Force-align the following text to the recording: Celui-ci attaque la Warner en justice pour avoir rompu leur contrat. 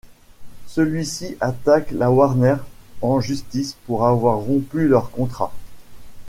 Celui-ci 0.65 1.37
attaque 1.41 1.91
la 1.91 2.09
Warner 2.09 2.55
en 3.03 3.21
justice 3.21 3.77
pour 3.85 4.07
avoir 4.07 4.39
rompu 4.39 4.87
leur 4.87 5.11
contrat. 5.11 5.53